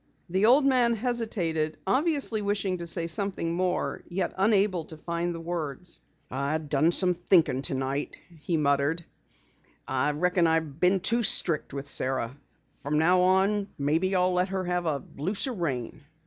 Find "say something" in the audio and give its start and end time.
2.87-3.53